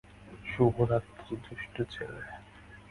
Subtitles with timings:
[0.45, 2.21] শুভ রাত্রি, দুষ্টু ছেলে।